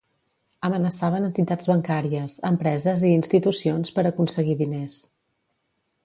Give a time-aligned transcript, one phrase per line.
[0.67, 4.97] Amenaçaven entitats bancàries, empreses i institucions per aconseguir diners.